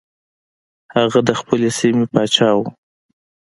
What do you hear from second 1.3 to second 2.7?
خپلې سیمې پاچا و.